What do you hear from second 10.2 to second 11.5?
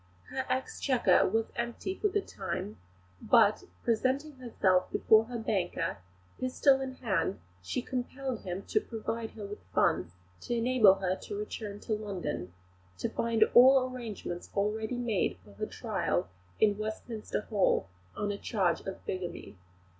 to enable her to